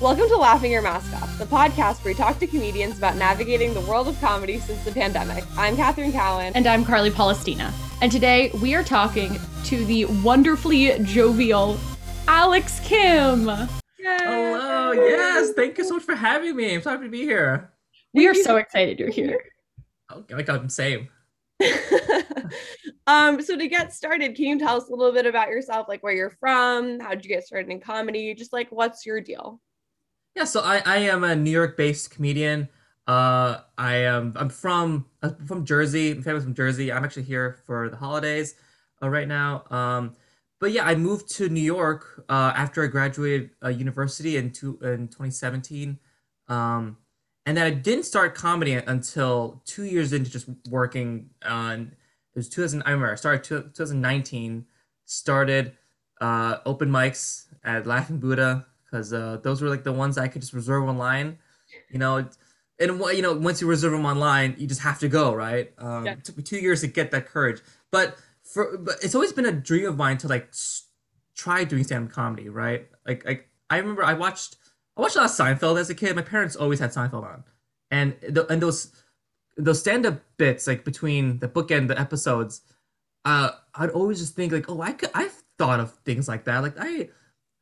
[0.00, 3.74] Welcome to Laughing Your Mask Off, the podcast where we talk to comedians about navigating
[3.74, 5.44] the world of comedy since the pandemic.
[5.58, 6.54] I'm Catherine Cowan.
[6.54, 7.70] And I'm Carly Palestina.
[8.00, 11.78] And today we are talking to the wonderfully jovial
[12.26, 13.46] Alex Kim.
[13.46, 13.66] Yay.
[13.98, 16.76] Hello, yes, thank you so much for having me.
[16.76, 17.70] I'm so happy to be here.
[18.14, 19.38] We are so excited you're here.
[20.08, 21.10] Oh my god, I'm same.
[23.06, 26.02] um, so to get started, can you tell us a little bit about yourself, like
[26.02, 28.32] where you're from, how did you get started in comedy?
[28.32, 29.60] Just like what's your deal?
[30.34, 32.68] Yeah, so I, I am a New York based comedian.
[33.06, 36.14] Uh, I am I'm from I'm from Jersey.
[36.14, 36.92] My family's from Jersey.
[36.92, 38.54] I'm actually here for the holidays
[39.02, 39.64] uh, right now.
[39.70, 40.14] Um,
[40.60, 44.78] but yeah, I moved to New York uh, after I graduated uh, university in two,
[44.82, 45.98] in 2017.
[46.48, 46.98] Um,
[47.46, 51.92] and then I didn't start comedy until two years into just working on.
[52.34, 52.82] It was 2000.
[52.84, 53.42] I remember I started
[53.74, 54.66] 2019.
[55.06, 55.72] Started
[56.20, 60.42] uh, open mics at Laughing Buddha because uh, those were like the ones I could
[60.42, 61.38] just reserve online.
[61.88, 62.16] You know,
[62.80, 65.72] and you know once you reserve them online, you just have to go, right?
[65.78, 66.12] Um, yeah.
[66.12, 69.46] It took me two years to get that courage, but for but it's always been
[69.46, 70.84] a dream of mine to like s-
[71.34, 72.88] try doing stand up comedy, right?
[73.06, 74.56] Like like I remember I watched
[74.96, 76.16] I watched a lot of Seinfeld as a kid.
[76.16, 77.44] My parents always had Seinfeld on,
[77.90, 78.92] and the, and those
[79.56, 82.62] those stand up bits like between the bookend the episodes,
[83.24, 86.62] uh, I'd always just think like, oh, I could I've thought of things like that.
[86.62, 87.10] Like I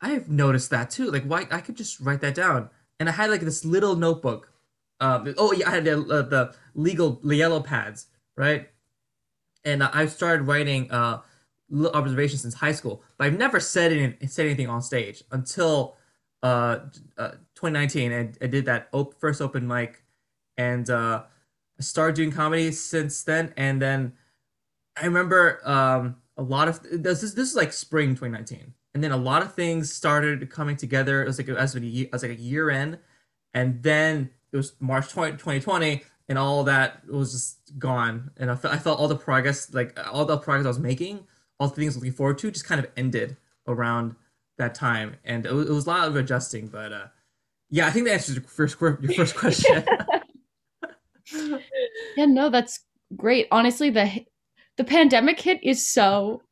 [0.01, 1.11] I've noticed that too.
[1.11, 2.71] Like, why I could just write that down.
[3.01, 4.53] And I had like this little notebook.
[5.01, 8.69] Um, oh yeah, I had the, uh, the legal the yellow pads, right?
[9.65, 11.21] And I started writing uh,
[11.95, 15.97] observations since high school, but I've never said any, said anything on stage until
[16.43, 16.79] uh,
[17.17, 18.12] uh 2019.
[18.12, 20.03] And I did that op- first open mic,
[20.57, 21.25] and uh,
[21.81, 23.53] started doing comedy since then.
[23.57, 24.15] And then
[25.01, 27.21] I remember um, a lot of this.
[27.21, 31.22] This is like spring 2019 and then a lot of things started coming together.
[31.22, 32.98] It was like as a year, as like a year in,
[33.55, 38.31] and then it was March 20, 2020, and all that was just gone.
[38.36, 41.27] And I felt, I felt all the progress, like all the progress I was making,
[41.59, 44.15] all the things I was looking forward to, just kind of ended around
[44.59, 46.69] that time, and it was, it was a lot of adjusting.
[46.69, 47.06] But uh,
[47.71, 49.84] yeah, I think that answers your first your first question.
[52.16, 52.81] yeah, no, that's
[53.16, 53.47] great.
[53.50, 54.25] Honestly, the
[54.77, 56.43] the pandemic hit is so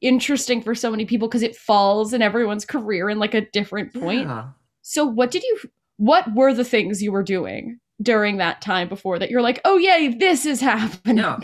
[0.00, 3.92] interesting for so many people because it falls in everyone's career in like a different
[3.94, 4.28] point.
[4.28, 4.48] Yeah.
[4.82, 5.58] So what did you
[5.96, 9.78] what were the things you were doing during that time before that you're like, "Oh
[9.78, 11.38] yay, this is happening." Yeah.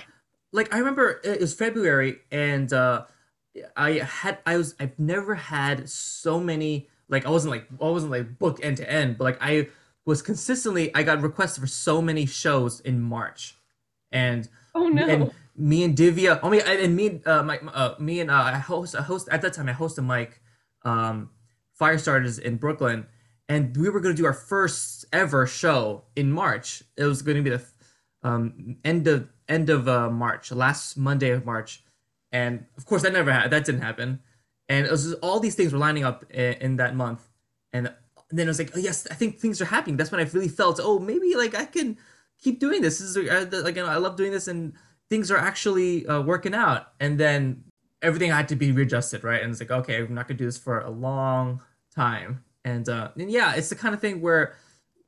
[0.52, 3.04] Like I remember it was February and uh
[3.76, 8.12] I had I was I've never had so many like I wasn't like I wasn't
[8.12, 9.69] like booked end to end, but like I
[10.04, 13.56] was consistently I got requests for so many shows in March.
[14.10, 15.06] And Oh no.
[15.06, 18.58] And me and Divya, oh me and me, uh, my, uh, me and uh, I
[18.58, 19.68] host, I host at that time.
[19.68, 20.40] I hosted mic,
[20.84, 21.30] um,
[21.78, 23.06] Firestarters in Brooklyn,
[23.48, 26.82] and we were going to do our first ever show in March.
[26.96, 27.64] It was going to be the
[28.22, 31.84] um, end of end of uh, March, last Monday of March,
[32.30, 34.20] and of course that never ha- that didn't happen.
[34.69, 37.28] And it was just, all these things were lining up in, in that month,
[37.72, 37.92] and
[38.30, 39.98] then I was like, oh yes, I think things are happening.
[39.98, 41.98] That's when I really felt, oh maybe like I can
[42.42, 42.98] keep doing this.
[42.98, 44.72] This is like I love doing this and
[45.10, 46.92] things are actually uh, working out.
[47.00, 47.64] And then
[48.02, 49.42] everything had to be readjusted, right?
[49.42, 51.60] And it's like, okay, I'm not gonna do this for a long
[51.94, 52.44] time.
[52.64, 54.56] And uh, and yeah, it's the kind of thing where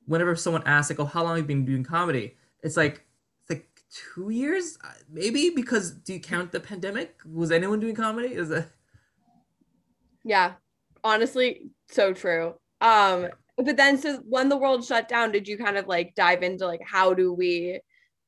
[0.07, 2.37] whenever someone asks like, oh, how long have you been doing comedy?
[2.63, 3.05] It's like
[3.43, 7.21] it's like two years, uh, maybe because do you count the pandemic?
[7.31, 8.29] Was anyone doing comedy?
[8.29, 8.67] Is it?
[10.25, 10.53] Yeah,
[11.03, 12.55] honestly, so true.
[12.81, 16.43] Um, but then so when the world shut down, did you kind of like dive
[16.43, 17.81] into like how do we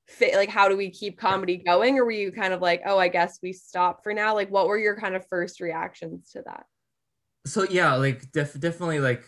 [0.07, 1.99] fit like how do we keep comedy going?
[1.99, 4.35] Or were you kind of like oh i guess we stop for now.
[4.35, 6.67] Like what were your kind of first reactions to that?
[7.47, 9.25] So yeah like def- definitely like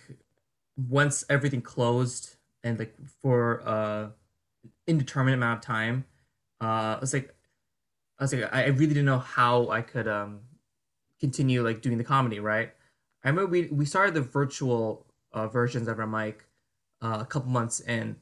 [0.77, 4.09] once everything closed and like for uh
[4.87, 6.05] indeterminate amount of time
[6.61, 7.34] uh i was like
[8.19, 10.41] i was like i really didn't know how i could um
[11.21, 12.72] continue like doing the comedy right?
[13.25, 16.47] I remember we we started the virtual uh, versions of our mic
[17.03, 18.17] uh, a couple months in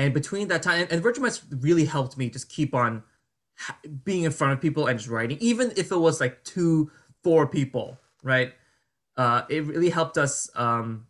[0.00, 3.02] and between that time, and, Virtual Mics really helped me just keep on
[4.02, 6.90] being in front of people and just writing, even if it was like two,
[7.22, 8.54] four people, right?
[9.18, 11.06] Uh, it really helped us um,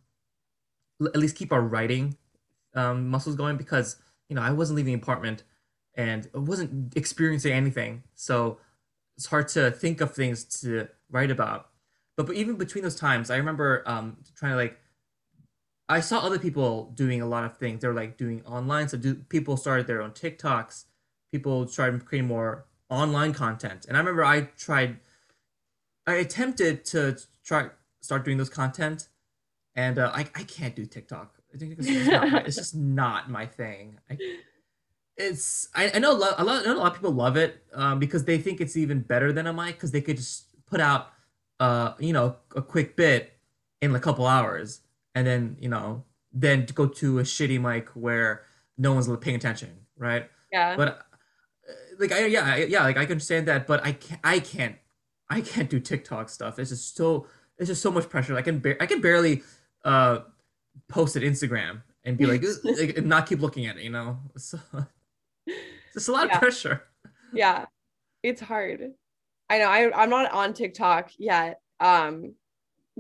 [1.01, 2.17] at least keep our writing
[2.75, 3.97] um, muscles going because
[4.29, 5.45] you know I wasn't leaving the apartment
[5.95, 8.59] and I wasn't experiencing anything, so
[9.17, 11.69] it's hard to think of things to write about.
[12.17, 14.80] But, but even between those times, I remember um, trying to like
[15.91, 17.81] I saw other people doing a lot of things.
[17.81, 18.89] They're like doing online.
[18.89, 20.85] So do people started their own TikToks.
[21.33, 23.87] People started creating more online content.
[23.87, 24.99] And I remember I tried,
[26.07, 27.71] I attempted to try
[28.01, 29.09] start doing those content,
[29.75, 31.35] and uh, I I can't do TikTok.
[31.53, 33.99] It's just not, it's just not my thing.
[34.09, 34.17] I,
[35.17, 37.99] it's I, I know a lot, a lot a lot of people love it um,
[37.99, 41.09] because they think it's even better than a mic because they could just put out
[41.59, 43.33] uh you know a quick bit
[43.83, 44.81] in a couple hours
[45.15, 48.43] and then you know then to go to a shitty mic where
[48.79, 50.29] no one's paying attention right?
[50.51, 50.75] Yeah.
[50.75, 50.89] But
[51.69, 54.77] uh, like I yeah yeah like I can understand that but I can't I can't
[55.29, 56.59] I can't do TikTok stuff.
[56.59, 57.27] It's just so
[57.59, 58.37] it's just so much pressure.
[58.37, 59.43] I can bar- I can barely
[59.85, 60.21] uh
[60.89, 64.19] post it Instagram and be like, like and not keep looking at it you know?
[64.37, 64.59] So
[65.95, 66.35] it's a lot yeah.
[66.35, 66.83] of pressure.
[67.33, 67.67] Yeah.
[68.23, 68.93] It's hard.
[69.49, 72.35] I know I I'm not on TikTok yet um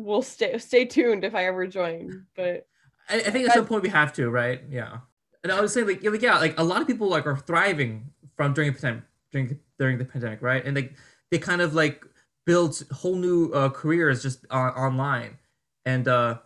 [0.05, 2.26] we'll stay stay tuned if I ever join.
[2.37, 2.67] But
[3.08, 4.62] I, I think at some point we have to, right?
[4.70, 4.99] Yeah.
[5.43, 8.11] And I was saying like, like yeah, like a lot of people like are thriving
[8.37, 10.64] from during the pandemic during during the pandemic, right?
[10.64, 10.94] And like
[11.31, 12.05] they kind of like
[12.47, 15.38] built whole new uh, careers just uh, online.
[15.85, 16.38] And uh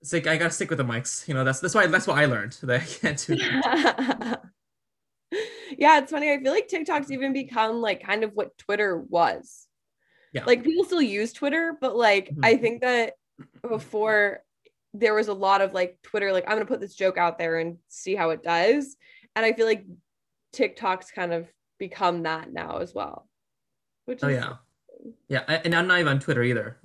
[0.00, 1.26] it's like I gotta stick with the mics.
[1.26, 3.36] You know, that's that's why that's what I learned that I can't do.
[5.78, 6.30] yeah, it's funny.
[6.30, 9.63] I feel like TikTok's even become like kind of what Twitter was
[10.34, 10.44] yeah.
[10.44, 12.44] Like people still use Twitter, but like mm-hmm.
[12.44, 13.14] I think that
[13.62, 14.42] before
[14.92, 17.58] there was a lot of like Twitter, like I'm gonna put this joke out there
[17.58, 18.96] and see how it does.
[19.36, 19.86] And I feel like
[20.52, 21.48] TikTok's kind of
[21.78, 23.28] become that now as well.
[24.06, 24.54] Which oh yeah.
[25.28, 26.78] Yeah, and I'm not even on Twitter either.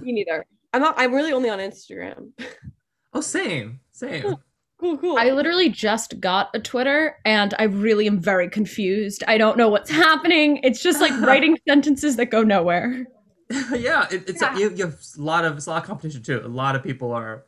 [0.00, 0.46] Me neither.
[0.72, 2.30] I'm not I'm really only on Instagram.
[3.12, 3.80] oh same.
[3.90, 4.36] Same
[4.78, 5.16] cool, cool.
[5.18, 9.24] I literally just got a Twitter and I really am very confused.
[9.28, 10.60] I don't know what's happening.
[10.62, 13.06] It's just like writing sentences that go nowhere.
[13.74, 14.54] yeah, it, it's yeah.
[14.54, 16.40] A, you, you, have a lot of it's a lot of competition too.
[16.44, 17.44] A lot of people are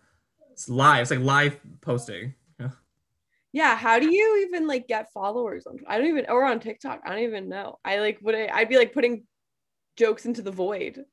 [0.52, 1.02] it's live.
[1.02, 2.34] It's like live posting.
[2.58, 2.70] Yeah.
[3.52, 3.76] Yeah.
[3.76, 5.78] How do you even like get followers on?
[5.88, 7.00] I don't even or on TikTok.
[7.04, 7.80] I don't even know.
[7.84, 9.24] I like would I, I'd be like putting
[9.96, 11.04] jokes into the void.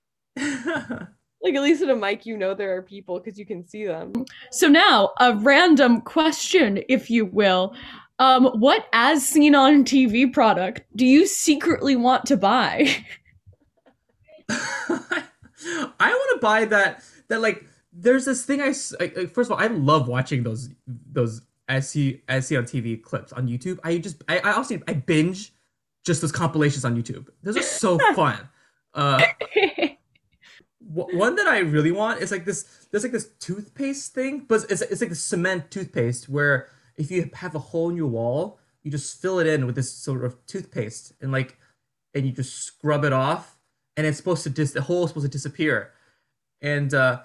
[1.42, 3.86] Like at least in a mic you know there are people because you can see
[3.86, 4.14] them.
[4.52, 7.76] So now a random question if you will.
[8.20, 13.04] Um what as seen on tv product do you secretly want to buy?
[14.50, 15.24] I
[16.00, 19.68] want to buy that that like there's this thing I, I first of all i
[19.68, 23.80] love watching those those as see as see on tv clips on youtube.
[23.84, 25.54] I just i, I also i binge
[26.06, 27.28] just those compilations on youtube.
[27.44, 28.48] Those are so fun.
[28.94, 29.22] Uh
[30.94, 32.88] one that I really want is like this.
[32.92, 37.30] There's like this toothpaste thing, but it's it's like the cement toothpaste where if you
[37.34, 40.46] have a hole in your wall, you just fill it in with this sort of
[40.48, 41.58] toothpaste and like,
[42.14, 43.58] and you just scrub it off,
[43.98, 45.92] and it's supposed to dis the hole is supposed to disappear.
[46.62, 47.22] And uh,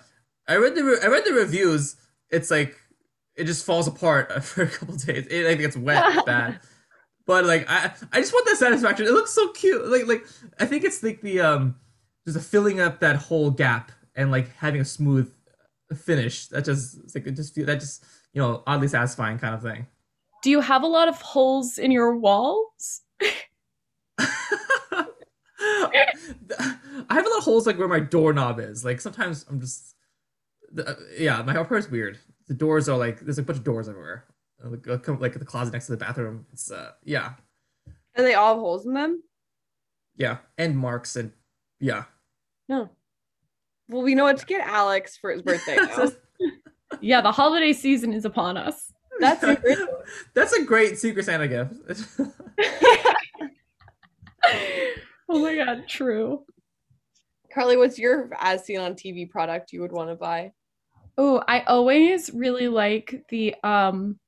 [0.49, 1.97] I read the re- I read the reviews.
[2.31, 2.77] It's like
[3.37, 5.27] it just falls apart for a couple days.
[5.29, 6.61] It like gets wet bad.
[7.25, 9.07] But like I I just want that satisfaction.
[9.07, 9.87] It looks so cute.
[9.87, 10.27] Like like
[10.59, 11.77] I think it's like the um
[12.27, 15.33] just a filling up that whole gap and like having a smooth
[15.95, 16.47] finish.
[16.49, 19.87] That just like it just feel that just you know oddly satisfying kind of thing.
[20.43, 23.03] Do you have a lot of holes in your walls?
[27.09, 28.85] I have a lot of holes like where my doorknob is.
[28.85, 29.95] Like sometimes I'm just,
[30.77, 32.19] uh, yeah, my apartment's weird.
[32.49, 34.25] The doors are like there's a bunch of doors everywhere.
[34.65, 36.47] Like, like the closet next to the bathroom.
[36.53, 37.35] It's uh yeah.
[38.15, 39.23] And they all have holes in them.
[40.17, 41.33] Yeah, and marks and
[41.81, 42.05] yeah.
[42.73, 42.89] No.
[43.91, 45.77] Well, we know what to get Alex for his birthday
[47.03, 48.95] yeah, the holiday season is upon us.
[49.21, 49.79] That's a great,
[50.35, 51.75] That's a great Secret Santa gift.
[55.29, 56.47] oh my god, true.
[57.53, 60.53] Carly, what's your as seen on TV product you would want to buy?
[61.19, 64.19] Oh, I always really like the um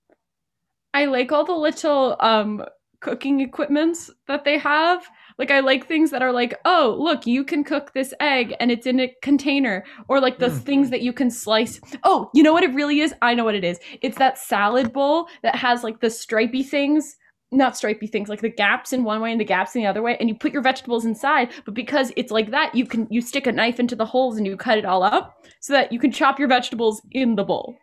[0.93, 2.63] I like all the little um
[3.01, 5.03] cooking equipments that they have
[5.39, 8.71] like I like things that are like, oh, look, you can cook this egg and
[8.71, 10.61] it's in a container, or like the mm.
[10.61, 11.81] things that you can slice.
[12.05, 13.15] Oh, you know what it really is?
[13.23, 13.79] I know what it is.
[14.01, 17.17] It's that salad bowl that has like the stripy things
[17.55, 20.03] not stripy things like the gaps in one way and the gaps in the other
[20.03, 23.21] way and you put your vegetables inside but because it's like that you can you
[23.21, 25.99] stick a knife into the holes and you cut it all up so that you
[25.99, 27.77] can chop your vegetables in the bowl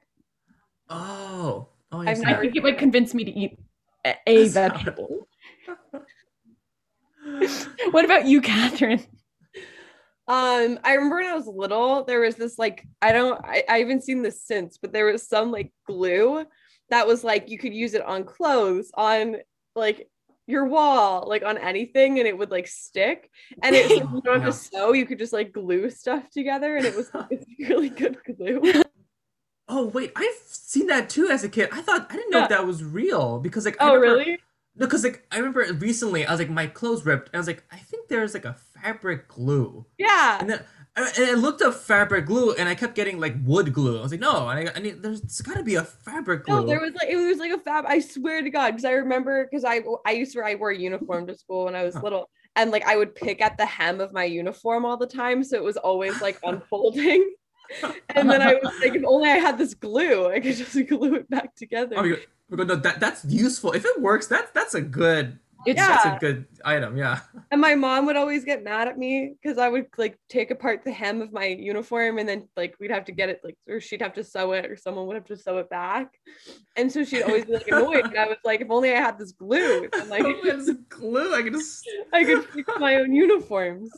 [0.90, 3.58] oh, oh i think it would convince me to eat
[4.06, 5.28] a, a vegetable
[7.92, 9.06] what about you, Catherine?
[10.28, 13.80] Um, I remember when I was little, there was this like I don't I, I
[13.80, 16.46] haven't seen this since, but there was some like glue
[16.90, 19.38] that was like you could use it on clothes, on
[19.76, 20.08] like
[20.48, 23.30] your wall, like on anything, and it would like stick.
[23.64, 26.76] And it's like, you don't have to sew, you could just like glue stuff together,
[26.78, 28.84] and it was it's really good glue.
[29.68, 31.70] Oh wait, I've seen that too as a kid.
[31.72, 32.44] I thought I didn't know yeah.
[32.44, 34.40] if that was real because like I oh remember, really
[34.76, 37.28] no, because like I remember recently, I was like, my clothes ripped.
[37.30, 39.86] And I was like, I think there's like a fabric glue.
[39.98, 40.38] Yeah.
[40.40, 40.64] And then
[40.96, 44.00] and I looked up fabric glue and I kept getting like wood glue.
[44.00, 46.62] I was like, no, I, I need there's got to be a fabric glue.
[46.62, 47.86] No, there was like it was like a fab.
[47.88, 50.78] I swear to God, because I remember because I I used to I wore a
[50.78, 52.02] uniform to school when I was huh.
[52.04, 55.44] little, and like I would pick at the hem of my uniform all the time,
[55.44, 57.36] so it was always like unfolding.
[58.10, 61.16] and then I was like, if only I had this glue, I could just glue
[61.16, 61.96] it back together.
[61.98, 62.16] Oh,
[62.52, 63.72] no, that that's useful.
[63.72, 65.88] If it works, that's that's a good it's yeah.
[65.88, 67.20] that's a good item, yeah.
[67.52, 70.84] And my mom would always get mad at me because I would like take apart
[70.84, 73.80] the hem of my uniform and then like we'd have to get it like or
[73.80, 76.14] she'd have to sew it or someone would have to sew it back.
[76.76, 78.06] And so she'd always be like annoyed.
[78.06, 79.88] and I was like, if only I had this glue.
[79.94, 83.92] I'm like this glue, I could just I could fix my own uniforms.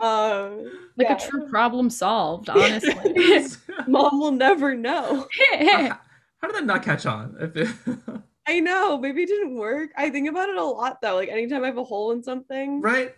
[0.00, 1.16] Um like yeah.
[1.16, 3.48] a true problem solved, honestly.
[3.86, 5.26] mom will never know.
[5.58, 5.98] how,
[6.44, 8.22] how did that not catch on?
[8.46, 8.98] I know.
[8.98, 9.90] Maybe it didn't work.
[9.96, 11.14] I think about it a lot though.
[11.14, 12.82] Like anytime I have a hole in something.
[12.82, 13.14] Right.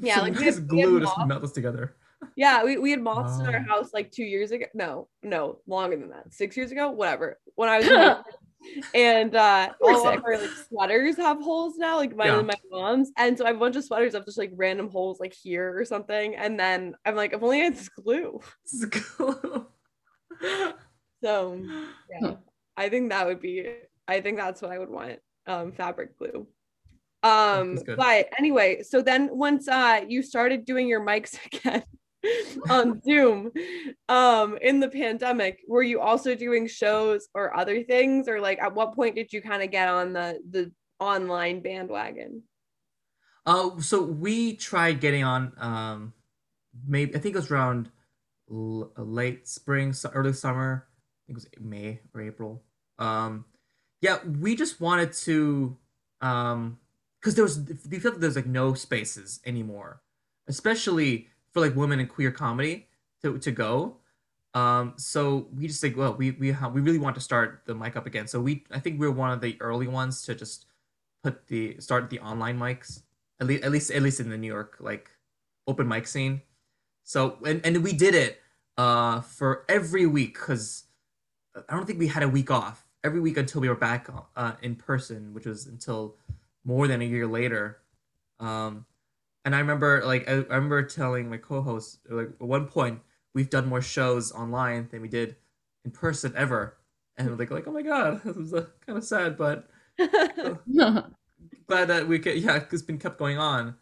[0.00, 1.96] Yeah, Some like we had, glue we to melt this together.
[2.36, 4.66] Yeah, we, we had moths in our house like two years ago.
[4.72, 6.32] No, no, longer than that.
[6.32, 7.40] Six years ago, whatever.
[7.56, 8.24] When I was
[8.94, 12.38] and uh all of our like sweaters have holes now, like mine yeah.
[12.38, 13.10] and my mom's.
[13.16, 15.76] And so I have a bunch of sweaters of just like random holes like here
[15.76, 16.36] or something.
[16.36, 18.38] And then I'm like, I've only had this glue.
[18.62, 19.66] This glue.
[21.20, 21.60] so
[22.22, 22.34] yeah,
[22.76, 23.66] I think that would be
[24.08, 25.18] I think that's what I would want.
[25.46, 26.46] Um, fabric glue.
[27.22, 31.84] Um, but anyway, so then once uh you started doing your mics again
[32.68, 33.50] on Zoom,
[34.08, 38.74] um, in the pandemic, were you also doing shows or other things, or like at
[38.74, 42.42] what point did you kind of get on the the online bandwagon?
[43.46, 45.52] Uh, so we tried getting on.
[45.58, 46.12] Um,
[46.86, 47.90] maybe I think it was around
[48.50, 50.86] l- late spring, so early summer.
[51.30, 52.62] It was May or April.
[52.98, 53.44] Um,
[54.02, 55.76] yeah, we just wanted to,
[56.20, 56.78] um,
[57.20, 60.02] because there was we felt that there's like no spaces anymore,
[60.48, 62.88] especially for like women in queer comedy
[63.22, 63.96] to to go.
[64.52, 67.96] Um, so we just like, well, we we we really want to start the mic
[67.96, 68.26] up again.
[68.26, 70.66] So we I think we were one of the early ones to just
[71.22, 73.02] put the start the online mics
[73.40, 75.10] at least at least at least in the New York like
[75.66, 76.42] open mic scene.
[77.04, 78.40] So and and we did it
[78.76, 80.84] uh for every week because
[81.68, 84.52] I don't think we had a week off every week until we were back uh,
[84.62, 86.16] in person, which was until
[86.64, 87.78] more than a year later.
[88.38, 88.86] Um,
[89.44, 93.00] and I remember, like, I, I remember telling my co-host, like, at one point,
[93.34, 95.36] we've done more shows online than we did
[95.84, 96.76] in person ever.
[97.16, 100.56] And like, like, oh my god, this was uh, kind of sad, but uh,
[101.66, 103.76] glad that we could, yeah, it's been kept going on.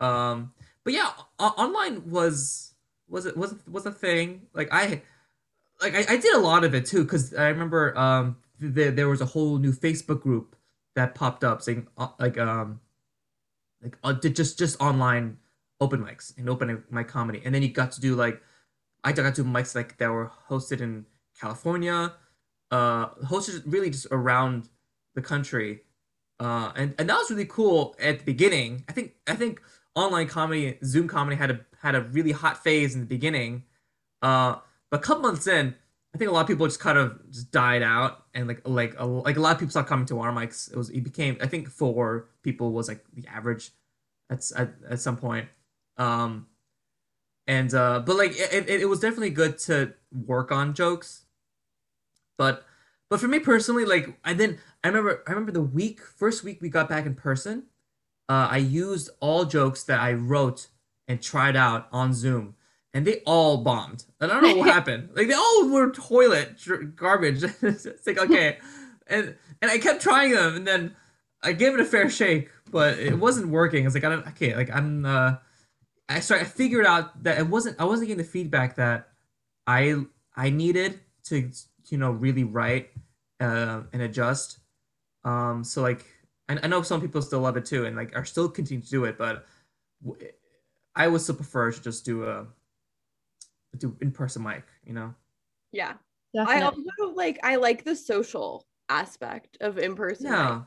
[0.00, 0.52] Um,
[0.84, 2.74] but yeah, o- online was
[3.08, 4.42] was it was was a thing.
[4.52, 5.02] Like I,
[5.80, 9.08] like I, I did a lot of it too, because I remember um there, there
[9.08, 10.56] was a whole new Facebook group
[10.94, 12.80] that popped up saying uh, like um
[13.82, 15.36] like uh, just just online
[15.80, 18.40] open mics and open mic comedy, and then you got to do like
[19.02, 21.04] I got to do mics like that were hosted in
[21.38, 22.14] California,
[22.70, 24.68] uh, hosted really just around
[25.14, 25.82] the country,
[26.40, 28.84] uh, and and that was really cool at the beginning.
[28.88, 29.60] I think I think
[29.94, 33.64] online comedy, Zoom comedy had a had a really hot phase in the beginning,
[34.22, 34.56] uh,
[34.94, 35.74] but a couple months in,
[36.14, 38.94] I think a lot of people just kind of just died out, and like like
[38.96, 40.70] a, like a lot of people stopped coming to our mics.
[40.70, 43.72] It was it became I think four people was like the average,
[44.30, 45.48] at at, at some point,
[45.96, 46.46] um,
[47.48, 51.24] and uh, but like it, it, it was definitely good to work on jokes,
[52.38, 52.64] but
[53.10, 56.62] but for me personally, like I didn't I remember I remember the week first week
[56.62, 57.64] we got back in person,
[58.28, 60.68] uh, I used all jokes that I wrote
[61.08, 62.54] and tried out on Zoom
[62.94, 64.04] and they all bombed.
[64.20, 65.10] And I don't know what happened.
[65.14, 66.56] Like they all were toilet
[66.96, 67.42] garbage.
[67.62, 68.58] it's like okay,
[69.08, 70.96] and and I kept trying them, and then
[71.42, 73.84] I gave it a fair shake, but it wasn't working.
[73.84, 75.04] It's like I don't okay, like I'm.
[75.04, 75.34] uh
[76.06, 76.44] I started.
[76.44, 77.80] I figured out that it wasn't.
[77.80, 79.08] I wasn't getting the feedback that
[79.66, 79.96] I
[80.36, 81.50] I needed to
[81.88, 82.90] you know really write
[83.40, 84.58] uh, and adjust.
[85.24, 85.64] Um.
[85.64, 86.04] So like,
[86.48, 88.90] I, I know some people still love it too, and like are still continuing to
[88.90, 89.46] do it, but.
[90.96, 92.46] I would still prefer to just do a
[93.78, 95.14] do in person mic, you know?
[95.72, 95.94] Yeah.
[96.34, 96.62] Definitely.
[96.62, 100.26] I also like I like the social aspect of in person.
[100.26, 100.62] Yeah.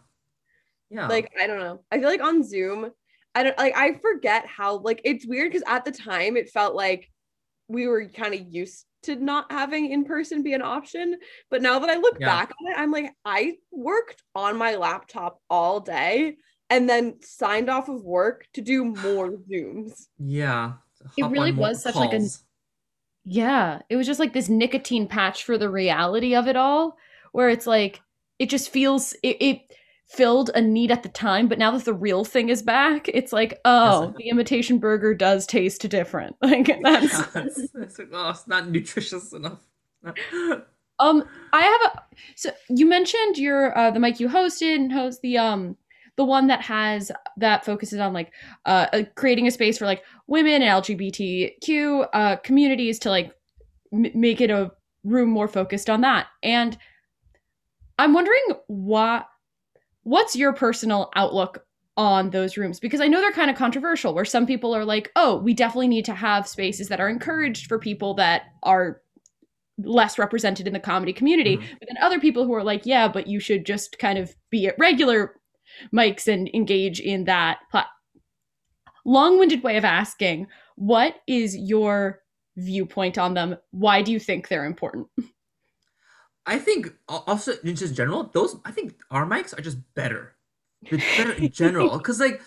[0.89, 1.07] Yeah.
[1.07, 1.81] Like I don't know.
[1.91, 2.91] I feel like on Zoom,
[3.35, 6.75] I don't like I forget how like it's weird because at the time it felt
[6.75, 7.11] like
[7.67, 11.17] we were kind of used to not having in person be an option.
[11.49, 12.27] But now that I look yeah.
[12.27, 16.37] back on it, I'm like, I worked on my laptop all day
[16.69, 20.07] and then signed off of work to do more Zooms.
[20.17, 20.73] Yeah.
[21.15, 22.27] It really was such like a
[23.29, 26.98] yeah, it was just like this nicotine patch for the reality of it all,
[27.34, 28.01] where it's like
[28.39, 29.74] it just feels it, it
[30.07, 33.34] filled a need at the time, but now that the real thing is back, it's
[33.34, 36.38] like, oh, the imitation burger does taste different.
[36.41, 39.60] Like that's, yeah, it's, it's, oh, it's not nutritious enough.
[41.00, 42.01] um, I have a
[42.36, 45.75] so you mentioned your uh the mic you hosted and host the um
[46.17, 48.31] the one that has that focuses on like
[48.65, 53.31] uh, uh creating a space for like women and LGBTQ uh communities to like
[53.93, 54.71] m- make it a
[55.03, 56.27] room more focused on that.
[56.43, 56.77] And
[58.00, 59.27] I'm wondering what
[60.03, 61.63] what's your personal outlook
[61.95, 65.12] on those rooms because I know they're kind of controversial where some people are like,
[65.15, 69.01] "Oh, we definitely need to have spaces that are encouraged for people that are
[69.79, 71.74] less represented in the comedy community." Mm-hmm.
[71.79, 74.67] But then other people who are like, "Yeah, but you should just kind of be
[74.67, 75.37] at regular
[75.93, 77.60] mics and engage in that."
[79.05, 82.22] Long-winded way of asking, what is your
[82.57, 83.55] viewpoint on them?
[83.72, 85.07] Why do you think they're important?
[86.46, 90.36] I think also in just general, those I think our mics are just better.
[90.89, 92.41] They're better in general because like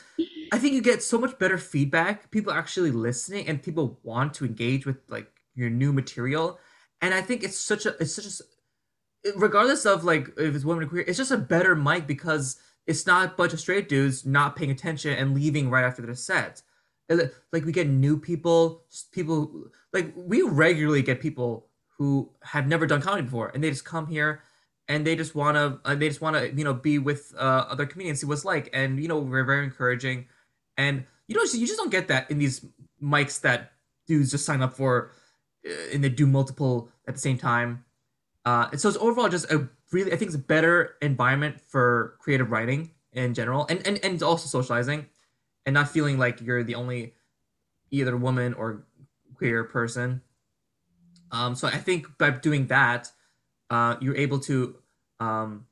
[0.53, 2.31] I think you get so much better feedback.
[2.31, 6.59] People actually listening and people want to engage with like your new material.
[7.03, 10.85] And I think it's such a it's such a regardless of like if it's women
[10.85, 14.27] or queer, it's just a better mic because it's not a bunch of straight dudes
[14.27, 16.63] not paying attention and leaving right after their set.
[17.09, 21.67] Like we get new people, people like we regularly get people
[21.99, 24.43] who have never done comedy before and they just come here
[24.89, 27.67] and they just want to uh, they just want to you know be with uh,
[27.69, 30.27] other comedians see what's like and you know we're very encouraging
[30.77, 32.65] and you know you just don't get that in these
[33.03, 33.73] mics that
[34.07, 35.13] dudes just sign up for
[35.69, 37.85] uh, and they do multiple at the same time
[38.45, 42.17] uh, and so it's overall just a really i think it's a better environment for
[42.21, 45.07] creative writing in general and and, and also socializing
[45.67, 47.15] and not feeling like you're the only
[47.91, 48.85] either woman or
[49.35, 50.23] queer person
[51.33, 53.11] um, so I think by doing that,
[53.71, 54.77] uh, you're able to
[55.21, 55.67] um,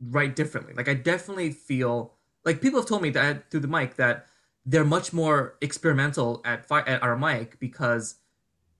[0.00, 0.74] write differently.
[0.74, 2.14] Like I definitely feel
[2.44, 4.26] like people have told me that through the mic that
[4.66, 8.16] they're much more experimental at fi- at our mic because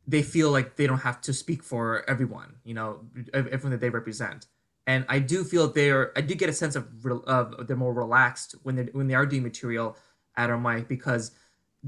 [0.07, 3.01] they feel like they don't have to speak for everyone, you know,
[3.33, 4.47] everyone that they represent.
[4.87, 6.87] And I do feel they're I do get a sense of,
[7.27, 9.97] of they're more relaxed when they when they are doing material
[10.37, 11.31] at our mic because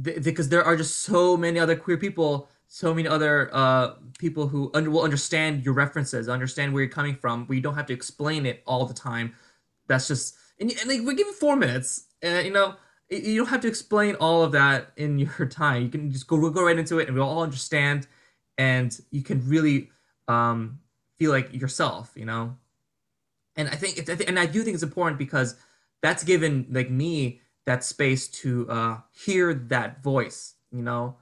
[0.00, 4.70] because there are just so many other queer people so many other uh, people who
[4.74, 7.46] under, will understand your references, understand where you're coming from.
[7.48, 9.35] We don't have to explain it all the time.
[9.87, 12.07] That's just and, and like we give you four minutes.
[12.22, 12.74] and you know,
[13.08, 15.82] you don't have to explain all of that in your time.
[15.82, 18.06] You can just go go right into it, and we'll all understand,
[18.58, 19.90] and you can really
[20.28, 20.80] um,
[21.16, 22.12] feel like yourself.
[22.14, 22.56] You know,
[23.56, 25.56] and I think it's, and I do think it's important because
[26.02, 30.54] that's given like me that space to uh, hear that voice.
[30.72, 31.16] You know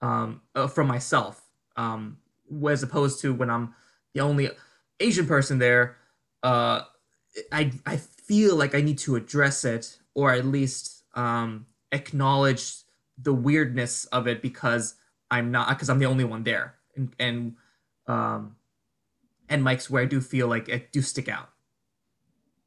[0.00, 1.42] um, uh, from myself,
[1.76, 2.18] um,
[2.68, 3.74] as opposed to when I'm
[4.14, 4.50] the only
[5.00, 5.96] Asian person there.
[6.42, 6.82] Uh,
[7.52, 12.74] I I feel like I need to address it or at least um, acknowledge
[13.18, 14.94] the weirdness of it because
[15.30, 17.56] I'm not because I'm the only one there and and
[18.06, 18.56] um,
[19.48, 21.48] and mics where I do feel like it do stick out.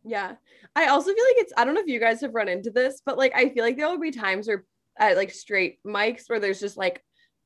[0.03, 0.35] Yeah.
[0.75, 3.01] I also feel like it's I don't know if you guys have run into this,
[3.05, 4.65] but like I feel like there will be times where
[4.97, 7.03] at like straight mics where there's just like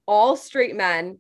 [0.08, 1.18] all straight men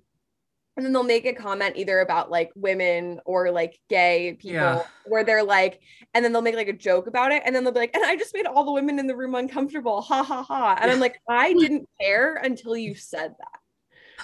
[0.75, 4.83] and then they'll make a comment either about like women or like gay people yeah.
[5.05, 5.79] where they're like
[6.13, 7.43] and then they'll make like a joke about it.
[7.45, 9.35] And then they'll be like and i just made all the women in the room
[9.35, 10.01] uncomfortable.
[10.01, 10.77] Ha ha ha.
[10.81, 13.59] And i'm like i didn't care until you said that.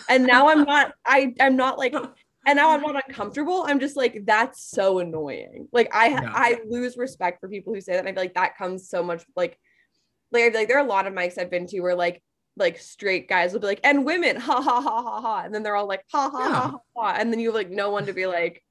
[0.08, 3.64] And now i'm not i i'm not like and now i'm not uncomfortable.
[3.68, 5.68] I'm just like that's so annoying.
[5.72, 6.32] Like i yeah.
[6.34, 9.04] i lose respect for people who say that and i feel like that comes so
[9.04, 9.60] much like
[10.32, 12.22] like I feel like there are a lot of mics I've been to where like
[12.58, 15.42] like straight guys will be like, and women, ha ha ha ha ha.
[15.46, 16.54] And then they're all like, ha ha yeah.
[16.54, 17.16] ha, ha ha.
[17.20, 18.64] And then you have like no one to be like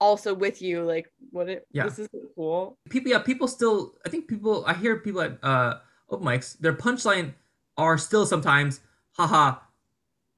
[0.00, 1.84] also with you, like, what it yeah.
[1.84, 2.78] this is cool.
[2.90, 5.78] People yeah, people still I think people I hear people at uh
[6.10, 7.34] open mics, their punchline
[7.76, 8.80] are still sometimes,
[9.12, 9.56] haha,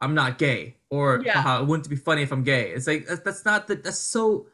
[0.00, 0.76] I'm not gay.
[0.90, 1.42] Or yeah.
[1.42, 2.70] haha, it wouldn't be funny if I'm gay.
[2.70, 4.46] It's like that's, that's not that that's so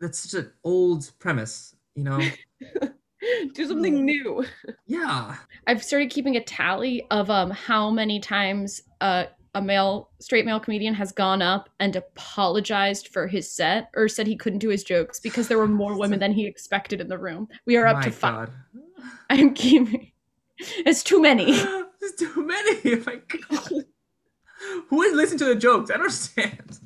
[0.00, 2.20] that's such an old premise, you know?
[3.54, 4.44] do something new.
[4.86, 5.36] Yeah.
[5.66, 10.60] I've started keeping a tally of um how many times uh, a male straight male
[10.60, 14.84] comedian has gone up and apologized for his set or said he couldn't do his
[14.84, 17.48] jokes because there were more women than he expected in the room.
[17.66, 18.50] We are up My to five.
[19.30, 20.12] I'm keeping
[20.60, 21.58] it's too many.
[22.02, 22.94] It's too many.
[22.94, 23.84] Oh my god.
[24.88, 25.90] Who is listening to the jokes?
[25.90, 26.80] I don't understand.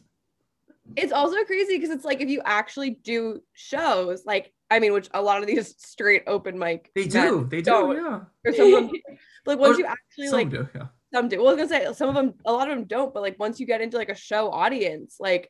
[0.96, 5.08] It's also crazy because it's like if you actually do shows like I mean, which
[5.14, 6.90] a lot of these straight open mic.
[6.96, 7.46] They do.
[7.48, 7.94] They don't.
[7.94, 8.20] Yeah.
[8.44, 8.90] Or some of them,
[9.46, 10.86] like once or you actually some like do, yeah.
[11.12, 11.38] some do.
[11.38, 13.14] Well, I was gonna say some of them, a lot of them don't.
[13.14, 15.48] But like once you get into like a show audience, like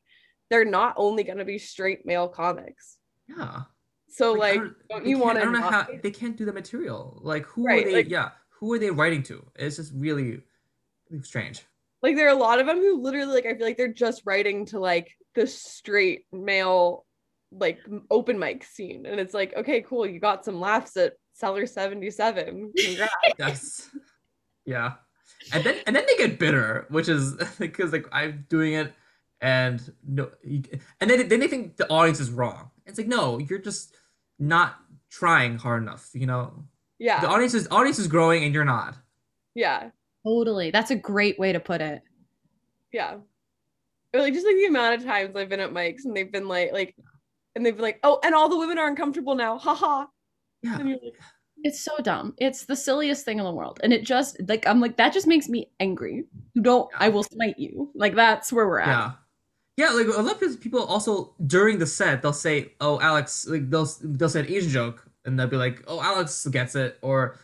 [0.50, 2.98] they're not only gonna be straight male comics.
[3.26, 3.62] Yeah.
[4.10, 5.40] So like, like don't, don't you want to?
[5.40, 7.18] I don't know how they can't do the material.
[7.22, 7.94] Like who right, are they?
[7.94, 8.28] Like, yeah,
[8.60, 9.42] who are they writing to?
[9.56, 10.42] It's just really,
[11.08, 11.64] really strange.
[12.02, 14.20] Like there are a lot of them who literally like I feel like they're just
[14.26, 17.03] writing to like the straight male
[17.58, 17.78] like
[18.10, 22.10] open mic scene, and it's like okay, cool, you got some laughs at Cellar seventy
[22.10, 22.72] seven.
[22.76, 23.12] Congrats.
[23.38, 23.90] yes.
[24.64, 24.92] Yeah.
[25.52, 28.92] And then and then they get bitter, which is because like I'm doing it
[29.40, 32.70] and no and then then they think the audience is wrong.
[32.86, 33.94] It's like no, you're just
[34.38, 34.76] not
[35.10, 36.64] trying hard enough, you know.
[36.98, 37.20] Yeah.
[37.20, 38.96] The audience is audience is growing and you're not.
[39.54, 39.90] Yeah.
[40.24, 40.70] Totally.
[40.70, 42.02] That's a great way to put it.
[42.92, 43.16] Yeah.
[44.14, 46.48] Or like just like the amount of times I've been at mics and they've been
[46.48, 46.96] like like
[47.54, 49.58] and they've been like, oh, and all the women are uncomfortable now.
[49.58, 50.06] Haha.
[50.62, 50.78] Yeah.
[50.78, 51.00] Like,
[51.62, 52.34] it's so dumb.
[52.38, 53.80] It's the silliest thing in the world.
[53.82, 56.24] And it just like I'm like, that just makes me angry.
[56.54, 57.90] You don't I will smite you.
[57.94, 58.88] Like that's where we're at.
[58.88, 59.12] Yeah.
[59.76, 63.70] Yeah, like a lot of people also during the set they'll say, "Oh, Alex," like
[63.70, 67.36] they'll they'll say an Asian joke and they'll be like, "Oh, Alex gets it," or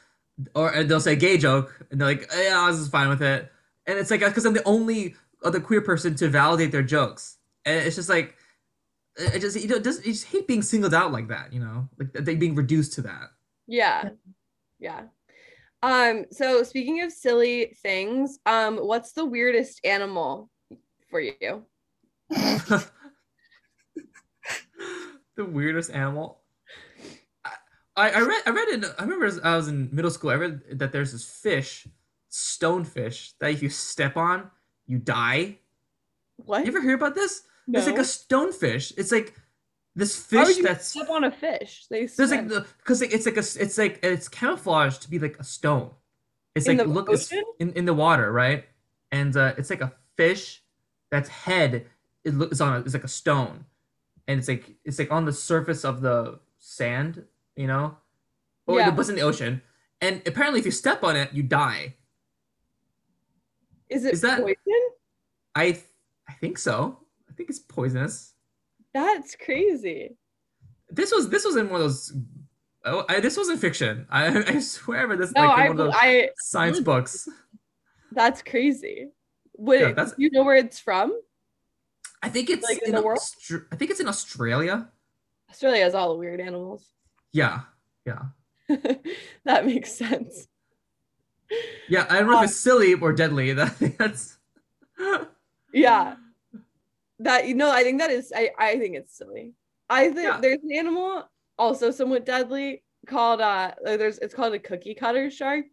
[0.55, 3.51] or they'll say a gay joke and they're like, "Yeah, Alex is fine with it,"
[3.87, 7.85] and it's like because I'm the only other queer person to validate their jokes, and
[7.85, 8.37] it's just like,
[9.17, 11.89] it just you know, just you just hate being singled out like that, you know,
[11.99, 13.31] like they being reduced to that.
[13.67, 14.11] Yeah,
[14.79, 15.03] yeah.
[15.83, 16.27] Um.
[16.31, 20.51] So speaking of silly things, um, what's the weirdest animal
[21.11, 21.65] for you?
[22.31, 22.85] the
[25.39, 26.41] weirdest animal.
[27.97, 30.31] I, I read I read in I remember I was in middle school.
[30.31, 31.87] I read that there's this fish,
[32.31, 34.51] stonefish, that if you step on,
[34.87, 35.59] you die.
[36.37, 36.65] What?
[36.65, 37.43] You ever hear about this?
[37.71, 37.79] No.
[37.79, 38.93] It's like a stonefish.
[38.97, 39.35] It's like
[39.95, 41.87] this fish that's step on a fish.
[41.89, 45.39] They there's like the because it's like a it's like it's camouflaged to be like
[45.39, 45.91] a stone.
[46.55, 48.65] It's in like look it's in in the water, right?
[49.13, 50.63] And uh, it's like a fish
[51.11, 51.87] that's head
[52.25, 53.65] it looks on a, it's like a stone,
[54.29, 57.25] and it's like it's like on the surface of the sand,
[57.57, 57.97] you know,
[58.67, 58.95] or yeah.
[58.95, 59.63] it in the ocean.
[60.01, 61.95] And apparently, if you step on it, you die.
[63.89, 64.57] Is it is that, poison?
[65.55, 65.81] I
[66.29, 66.99] I think so.
[67.31, 68.35] I think it's poisonous.
[68.93, 70.17] That's crazy.
[70.89, 72.13] This was this was in one of those.
[72.85, 74.07] Oh, I, this wasn't fiction.
[74.11, 77.29] I I swear, but this no, like I, one of those I, science books.
[78.13, 79.09] That's crazy.
[79.57, 81.17] Would yeah, that's, you know where it's from?
[82.23, 83.21] I think it's like in, in the world.
[83.21, 84.89] Austra- I think it's in Australia.
[85.51, 86.85] Australia has all the weird animals.
[87.33, 87.61] Yeah,
[88.07, 88.23] yeah.
[89.45, 90.49] that makes sense.
[91.89, 93.53] Yeah, I don't know um, if it's silly or deadly.
[93.53, 94.39] That that's.
[95.73, 96.17] yeah,
[97.21, 98.33] that you know, I think that is.
[98.35, 99.55] I I think it's silly.
[99.89, 100.41] I think yeah.
[100.41, 101.29] there's an animal
[101.59, 103.73] also somewhat deadly called uh.
[103.85, 105.67] There's it's called a cookie cutter shark,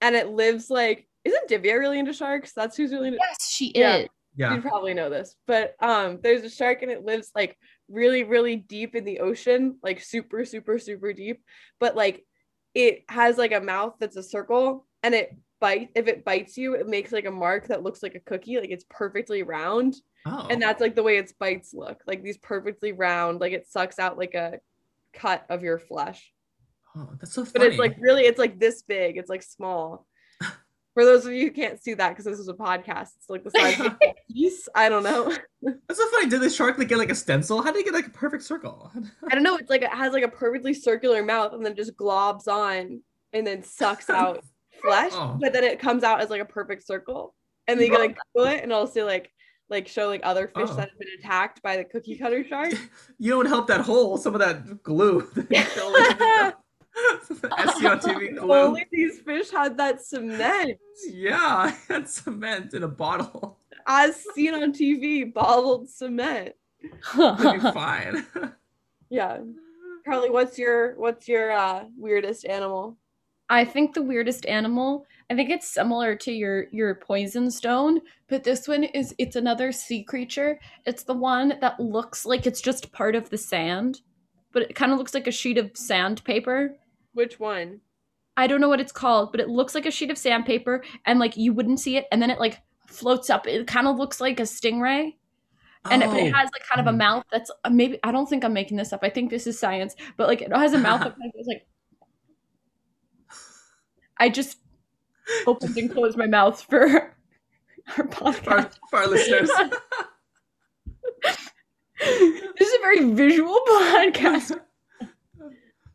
[0.00, 1.06] and it lives like.
[1.22, 2.54] Isn't Divya really into sharks?
[2.54, 3.18] That's who's really into.
[3.20, 3.96] Yes, she yeah.
[3.98, 7.56] is yeah you probably know this but um there's a shark and it lives like
[7.88, 11.42] really really deep in the ocean like super super super deep
[11.80, 12.24] but like
[12.74, 16.74] it has like a mouth that's a circle and it bite if it bites you
[16.74, 19.96] it makes like a mark that looks like a cookie like it's perfectly round
[20.26, 20.46] oh.
[20.50, 23.98] and that's like the way its bites look like these perfectly round like it sucks
[23.98, 24.58] out like a
[25.12, 26.32] cut of your flesh
[26.96, 30.06] oh that's so funny but it's like really it's like this big it's like small
[30.94, 33.44] for those of you who can't see that because this is a podcast, it's like
[33.44, 34.68] the size of a piece.
[34.74, 35.32] I don't know.
[35.62, 36.28] That's so funny.
[36.28, 37.62] Did the shark like get like a stencil?
[37.62, 38.90] How did it get like a perfect circle?
[39.30, 39.56] I don't know.
[39.56, 43.46] It's like it has like a perfectly circular mouth and then just globs on and
[43.46, 44.44] then sucks out
[44.80, 45.36] flesh, oh.
[45.40, 47.34] but then it comes out as like a perfect circle.
[47.68, 47.96] And then you
[48.34, 49.30] Google it and also like
[49.68, 50.74] like show like other fish oh.
[50.74, 52.74] that have been attacked by the cookie cutter shark.
[53.18, 54.18] you don't help that hole.
[54.18, 55.22] Some of that glue.
[55.32, 56.54] SEO
[58.02, 58.52] TV glue.
[58.52, 60.76] Only these fish had that cement.
[61.08, 63.58] Yeah, I had cement in a bottle.
[63.86, 66.54] As seen on TV, bottled cement.
[67.02, 68.26] fine.
[69.08, 69.38] yeah.
[70.04, 72.96] Carly, what's your what's your uh, weirdest animal?
[73.50, 78.44] I think the weirdest animal, I think it's similar to your your poison stone, but
[78.44, 80.58] this one is it's another sea creature.
[80.86, 84.00] It's the one that looks like it's just part of the sand
[84.52, 86.76] but it kind of looks like a sheet of sandpaper.
[87.12, 87.80] Which one?
[88.36, 91.18] I don't know what it's called, but it looks like a sheet of sandpaper, and
[91.18, 93.46] like you wouldn't see it, and then it like floats up.
[93.46, 95.14] It kind of looks like a stingray,
[95.90, 96.14] and oh.
[96.14, 96.98] it, it, has like kind of a hmm.
[96.98, 99.00] mouth that's uh, maybe I don't think I'm making this up.
[99.02, 101.66] I think this is science, but like it has a mouth that kind of like.
[104.20, 104.58] I just
[105.46, 106.86] opened and closed my mouth for
[107.96, 109.50] our podcast for our, listeners.
[111.24, 114.60] this is a very visual podcast.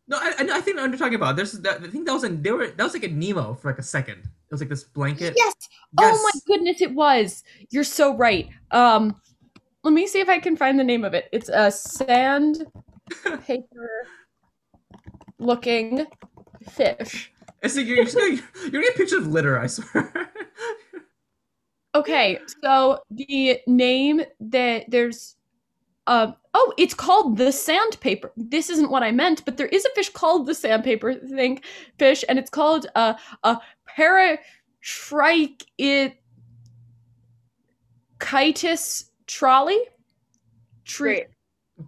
[0.07, 1.35] No, I, I think I'm talking about.
[1.35, 1.81] There's that.
[1.81, 2.41] I think that was in.
[2.41, 4.19] They were that was like a Nemo for like a second.
[4.19, 5.33] It was like this blanket.
[5.35, 5.53] Yes.
[5.99, 6.17] yes.
[6.17, 7.43] Oh my goodness, it was.
[7.69, 8.49] You're so right.
[8.71, 9.15] Um,
[9.83, 11.29] let me see if I can find the name of it.
[11.31, 12.65] It's a sand
[13.45, 14.07] paper
[15.39, 16.05] looking
[16.69, 17.31] fish.
[17.65, 20.31] It's like you're, you're, gonna, you're gonna get pictures of litter, I swear.
[21.95, 25.35] okay, so the name that there's
[26.07, 28.31] uh, oh, it's called the sandpaper.
[28.37, 31.61] This isn't what I meant, but there is a fish called the sandpaper thing
[31.97, 33.57] fish, and it's called uh, a
[33.97, 36.13] paratrichitis
[39.25, 39.79] trolley.
[40.83, 41.25] Tre-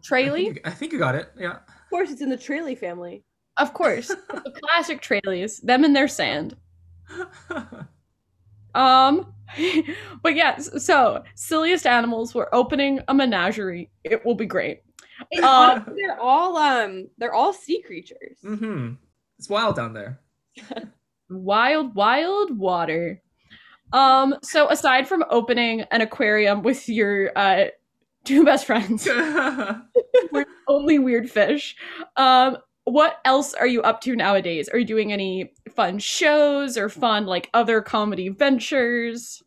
[0.01, 0.59] Traley?
[0.65, 1.31] I, I think you got it.
[1.37, 1.57] Yeah.
[1.57, 3.23] Of course, it's in the Traley family.
[3.57, 6.55] Of course, the classic trailies, them and their sand.
[8.77, 9.33] Um,
[10.23, 12.35] but yes, yeah, so silliest animals.
[12.35, 13.89] We're opening a menagerie.
[14.03, 14.81] It will be great.
[15.41, 18.37] Um, they're all um, they're all sea creatures.
[18.43, 18.93] Mm-hmm.
[19.39, 20.19] It's wild down there.
[21.29, 23.21] wild, wild water.
[23.93, 27.65] Um, so aside from opening an aquarium with your uh
[28.25, 29.07] two best friends,
[30.31, 31.75] we're only weird fish.
[32.15, 34.69] Um, what else are you up to nowadays?
[34.69, 39.43] Are you doing any fun shows or fun like other comedy ventures?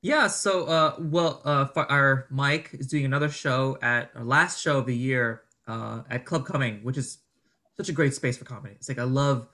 [0.00, 4.78] Yeah, so uh well uh our mic is doing another show at our last show
[4.78, 7.18] of the year uh at Club Cumming, which is
[7.76, 8.74] such a great space for comedy.
[8.76, 9.48] It's like I love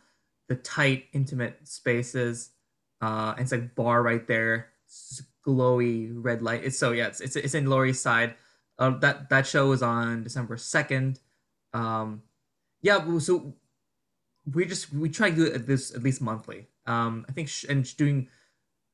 [0.49, 2.51] the tight, intimate spaces.
[3.01, 4.69] Uh and it's like bar right there.
[5.45, 6.63] Glowy red light.
[6.63, 8.37] It's so yeah, it's it's, it's in Lower East Side.
[8.79, 11.19] Uh, that that show is on December 2nd.
[11.73, 12.23] Um
[12.85, 13.55] yeah, so
[14.53, 16.69] we just we try to do it this at least monthly.
[16.87, 18.29] Um, I think sh- and doing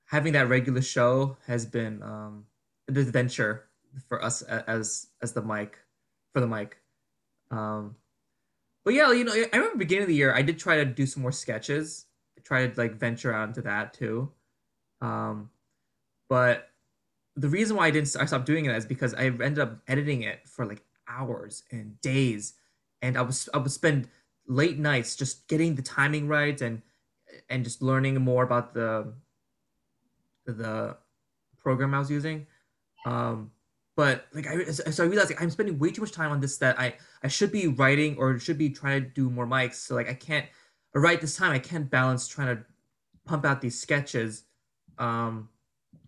[0.05, 2.47] having that regular show has been um,
[2.87, 3.65] an adventure
[4.09, 5.77] for us as as the mic
[6.33, 6.77] for the mic.
[7.51, 7.97] Um,
[8.85, 11.05] but yeah, you know, I remember beginning of the year I did try to do
[11.05, 12.07] some more sketches.
[12.39, 14.31] I tried to like venture out into that too.
[15.01, 15.51] Um,
[16.29, 16.71] but
[17.35, 20.23] the reason why I didn't I stopped doing it is because I ended up editing
[20.23, 22.55] it for like hours and days
[23.03, 24.09] and I was I would spend
[24.47, 26.83] late nights just getting the timing right and
[27.49, 29.13] and just learning more about the
[30.47, 30.97] the
[31.59, 32.47] program I was using.
[33.07, 33.51] Um,
[33.97, 36.59] but like I so I realized like, I'm spending way too much time on this
[36.59, 39.75] that I I should be writing or should be trying to do more mics.
[39.75, 40.47] So like I can't
[40.95, 42.65] right this time I can't balance trying to
[43.25, 44.45] pump out these sketches
[44.99, 45.49] um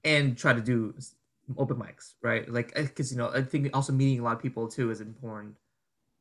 [0.05, 0.95] and try to do
[1.57, 4.69] open mics right like because you know i think also meeting a lot of people
[4.69, 5.55] too is important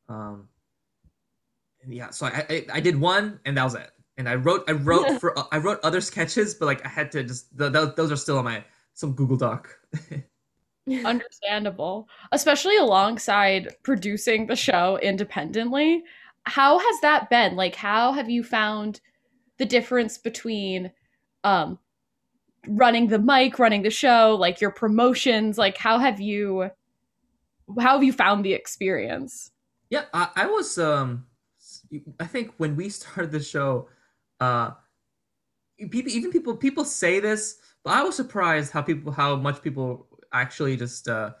[0.08, 0.48] um
[1.88, 3.90] yeah, so I, I, I did one and that was it.
[4.18, 7.24] And I wrote I wrote for I wrote other sketches, but like I had to
[7.24, 8.64] just the, the, those are still on my
[8.94, 9.78] some Google Doc.
[11.04, 16.02] Understandable, especially alongside producing the show independently.
[16.44, 17.54] How has that been?
[17.54, 19.00] Like, how have you found
[19.58, 20.90] the difference between
[21.44, 21.78] um,
[22.66, 25.56] running the mic, running the show, like your promotions?
[25.56, 26.70] Like, how have you
[27.80, 29.50] how have you found the experience?
[29.88, 31.26] Yeah, I, I was um
[32.20, 33.88] I think when we started the show,
[34.40, 34.72] uh,
[35.78, 40.06] people even people people say this, but I was surprised how people how much people
[40.32, 41.32] actually just uh,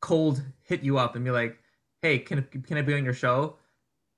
[0.00, 1.58] cold hit you up and be like,
[2.02, 3.56] "Hey, can can I be on your show?"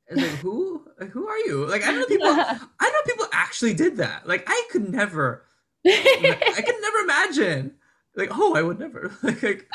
[0.09, 1.67] And like, who who are you?
[1.67, 4.27] Like I know people I know people actually did that.
[4.27, 5.45] Like I could never
[5.87, 7.75] I could never imagine.
[8.15, 9.11] Like, oh, I would never.
[9.23, 9.67] like, like,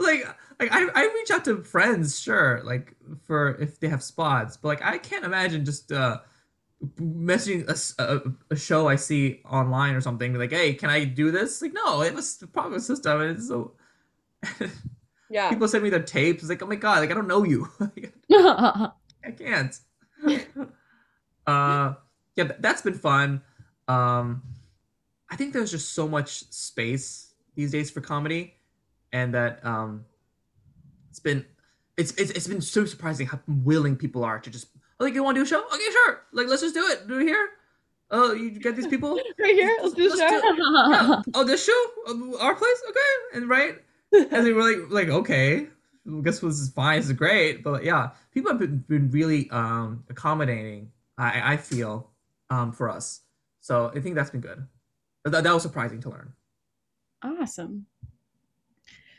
[0.00, 2.94] like like I, I reach out to friends, sure, like
[3.26, 6.20] for if they have spots, but like I can't imagine just uh
[7.00, 7.66] messaging
[7.98, 11.62] a, a, a show I see online or something, like, hey, can I do this?
[11.62, 13.72] Like, no, it was the proper system, and it's so.
[15.30, 15.48] yeah.
[15.50, 16.42] People send me their tapes.
[16.42, 17.68] It's like, oh my god, like I don't know you.
[18.30, 19.78] I can't.
[21.46, 21.94] uh,
[22.36, 23.42] yeah, that's been fun.
[23.88, 24.42] Um,
[25.30, 28.54] I think there's just so much space these days for comedy,
[29.12, 30.04] and that um
[31.16, 31.46] it's been
[31.96, 34.68] it's it's, it's been so surprising how willing people are to just
[35.00, 35.64] oh, like you want to do a show?
[35.64, 36.22] Okay, sure.
[36.32, 37.08] Like let's just do it.
[37.08, 37.48] Do it here.
[38.10, 39.78] Oh, you get these people right here.
[39.82, 40.40] Let's, do a show.
[40.40, 41.22] Do, yeah.
[41.34, 41.72] Oh, this show,
[42.06, 42.82] oh, our place.
[42.90, 43.76] Okay, and right,
[44.12, 45.68] and they were like, like okay,
[46.06, 46.98] I guess this is fine.
[46.98, 47.64] This is great.
[47.64, 50.90] But yeah, people have been, been really um accommodating.
[51.16, 52.10] I I feel
[52.50, 53.22] um for us.
[53.60, 54.66] So I think that's been good.
[55.24, 56.32] That, that was surprising to learn.
[57.22, 57.86] Awesome.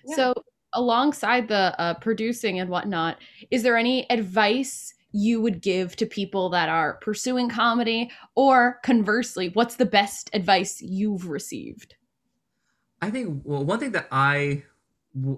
[0.06, 0.16] Yeah.
[0.16, 0.34] So
[0.74, 3.18] alongside the uh, producing and whatnot,
[3.52, 8.12] is there any advice you would give to people that are pursuing comedy?
[8.36, 11.96] Or conversely, what's the best advice you've received?
[13.02, 14.64] I think well, one thing that I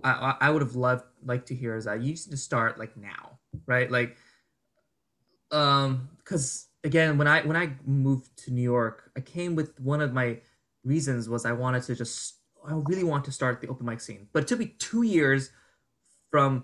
[0.04, 3.40] I, I would have loved like to hear is you need to start like now,
[3.66, 3.90] right?
[3.90, 4.18] Like,
[5.52, 10.02] um, because again, when I when I moved to New York, I came with one
[10.02, 10.40] of my
[10.84, 14.28] reasons was I wanted to just I really want to start the open mic scene.
[14.34, 15.52] But it took me two years
[16.32, 16.64] from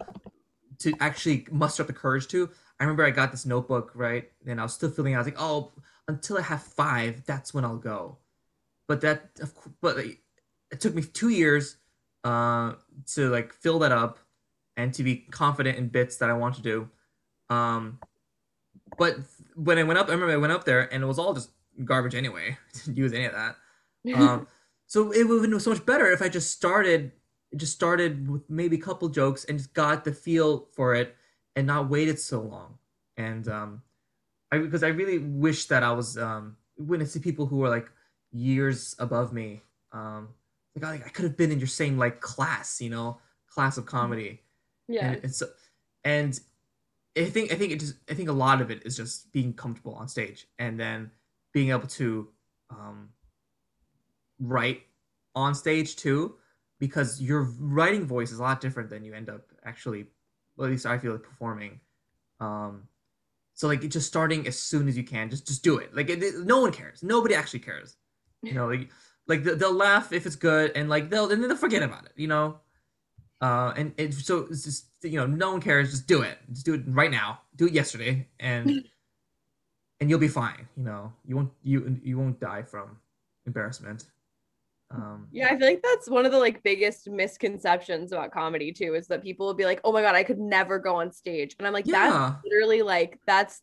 [0.80, 2.50] to actually muster up the courage to.
[2.80, 5.16] I remember I got this notebook right, and I was still feeling.
[5.16, 5.72] I was like, oh,
[6.08, 8.18] until I have five, that's when I'll go.
[8.88, 11.78] But that, of course, but it took me two years
[12.24, 12.74] uh,
[13.14, 14.20] to like fill that up
[14.78, 16.90] and to be confident in bits that I want to do.
[17.50, 18.00] Um,
[18.98, 19.18] but
[19.56, 21.50] when I went up, I remember I went up there and it was all just
[21.84, 22.58] garbage anyway.
[22.74, 23.56] Didn't use any of that.
[24.14, 24.46] Um,
[24.88, 27.12] so it would have been so much better if I just started,
[27.56, 31.16] just started with maybe a couple jokes and just got the feel for it
[31.56, 32.78] and not waited so long.
[33.18, 33.82] And um,
[34.52, 37.70] I because I really wish that I was um, when I see people who are
[37.70, 37.90] like
[38.32, 39.64] years above me.
[39.92, 40.30] Um,
[40.76, 43.20] like I, I could have been in your same like class, you know,
[43.50, 44.42] class of comedy.
[44.88, 45.16] Yeah.
[45.24, 45.48] And so,
[46.04, 46.38] and
[47.18, 49.54] I think I think it just I think a lot of it is just being
[49.54, 51.12] comfortable on stage and then
[51.54, 52.28] being able to
[52.70, 53.10] um,
[54.40, 54.82] write
[55.36, 56.36] on stage too,
[56.80, 60.08] because your writing voice is a lot different than you end up actually.
[60.58, 61.82] Well, at least I feel like performing.
[62.40, 62.88] Um,
[63.54, 65.96] so like just starting as soon as you can, just just do it.
[65.96, 67.02] Like it, it, no one cares.
[67.02, 67.96] Nobody actually cares.
[68.42, 68.90] You know, like
[69.28, 72.12] like they'll laugh if it's good, and like they'll and then they'll forget about it.
[72.16, 72.60] You know,
[73.42, 75.92] uh, and it, so it's just you know no one cares.
[75.92, 76.38] Just do it.
[76.52, 77.40] Just do it right now.
[77.56, 78.84] Do it yesterday, and
[80.00, 80.68] and you'll be fine.
[80.76, 82.98] You know, you won't you you won't die from
[83.46, 84.06] embarrassment.
[84.92, 88.96] Um, yeah, I feel like that's one of the like biggest misconceptions about comedy too,
[88.96, 91.56] is that people will be like, "Oh my god, I could never go on stage,"
[91.58, 92.10] and I'm like, yeah.
[92.10, 93.62] "That's literally like that's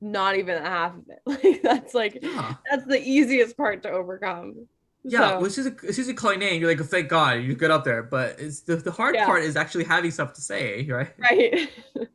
[0.00, 1.20] not even half of it.
[1.26, 2.54] Like that's like yeah.
[2.70, 4.68] that's the easiest part to overcome."
[5.08, 5.40] Yeah, so.
[5.40, 6.60] which is a, it's just a calling name.
[6.60, 9.24] You're like, thank God you get up there, but it's the, the hard yeah.
[9.24, 11.12] part is actually having stuff to say, right?
[11.18, 11.70] Right.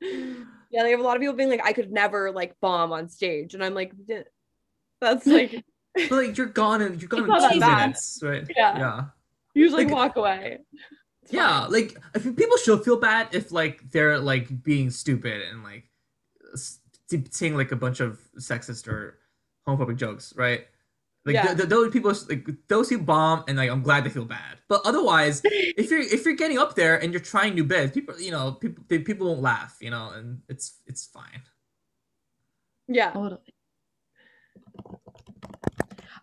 [0.00, 3.10] yeah, they have a lot of people being like, I could never like bomb on
[3.10, 3.92] stage, and I'm like,
[5.00, 5.62] that's like,
[6.08, 8.46] but like you're gone and you're gone in two minutes, right?
[8.54, 9.04] Yeah, yeah.
[9.54, 10.58] Usually like, walk away.
[11.22, 11.72] It's yeah, fine.
[11.72, 15.84] like if people should feel bad if like they're like being stupid and like
[17.30, 19.18] saying like a bunch of sexist or
[19.66, 20.66] homophobic jokes, right?
[21.24, 21.54] Like yeah.
[21.54, 24.58] the, the, those people, like those who bomb, and like I'm glad they feel bad.
[24.68, 28.20] But otherwise, if you're if you're getting up there and you're trying new bits, people,
[28.20, 31.42] you know, people people won't laugh, you know, and it's it's fine.
[32.86, 33.10] Yeah.
[33.10, 33.40] Totally.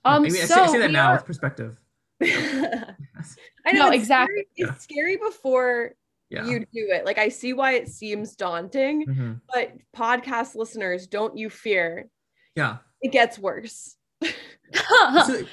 [0.05, 1.15] Um, I, mean, so I, say, I say that now are...
[1.15, 1.77] with perspective.
[2.23, 4.35] I know no, exactly.
[4.35, 4.47] Scary.
[4.55, 4.73] It's yeah.
[4.75, 5.91] scary before
[6.29, 6.45] yeah.
[6.45, 7.05] you do it.
[7.05, 9.33] Like I see why it seems daunting, mm-hmm.
[9.53, 12.09] but podcast listeners, don't you fear?
[12.55, 12.77] Yeah.
[13.01, 15.45] It gets worse so,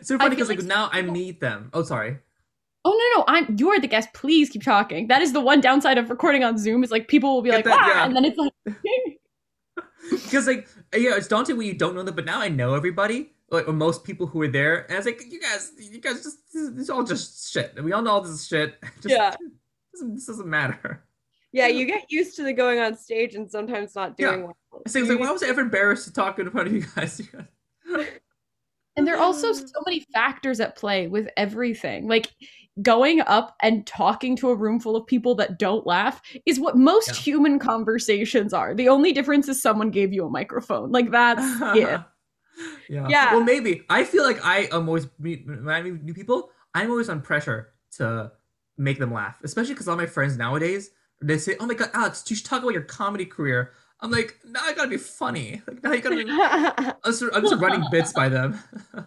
[0.00, 1.70] so funny because like, like, now I meet them.
[1.72, 2.18] Oh, sorry.
[2.84, 4.12] Oh no no, I'm you're the guest.
[4.14, 5.08] Please keep talking.
[5.08, 7.56] That is the one downside of recording on Zoom is like people will be Get
[7.56, 8.04] like, that, ah, yeah.
[8.06, 8.52] and then it's like
[10.24, 12.14] because like yeah, it's daunting when you don't know them.
[12.14, 15.22] But now I know everybody, like most people who are there, and I was like
[15.28, 17.74] you guys, you guys just this is all just shit.
[17.76, 18.76] And we all know all this shit.
[19.00, 19.38] Just, yeah, this
[19.94, 21.04] doesn't, this doesn't matter.
[21.52, 24.46] Yeah, you get used to the going on stage and sometimes not doing yeah.
[24.46, 24.82] well.
[24.86, 27.22] So like, why was I ever embarrassed to talk in front of you guys?
[28.96, 29.56] and there are also mm.
[29.56, 32.06] so many factors at play with everything.
[32.06, 32.30] Like
[32.82, 36.76] going up and talking to a room full of people that don't laugh is what
[36.76, 37.14] most yeah.
[37.14, 38.74] human conversations are.
[38.74, 40.90] The only difference is someone gave you a microphone.
[40.90, 41.42] Like that's
[41.76, 42.00] it.
[42.88, 43.06] Yeah.
[43.08, 43.32] yeah.
[43.32, 47.08] Well, maybe I feel like I am always when I meet new people, I'm always
[47.08, 48.32] on pressure to
[48.76, 52.24] make them laugh, especially because all my friends nowadays they say, "Oh my god, Alex,
[52.28, 55.60] you should talk about your comedy career." I'm like, now I gotta be funny.
[55.66, 56.26] Like now you gotta be.
[56.30, 56.94] I'm,
[57.34, 58.58] I'm just running bits by them.